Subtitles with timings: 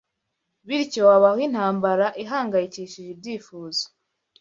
[0.67, 3.85] Bityo habaho intambara ihanganyishije ibyifuzo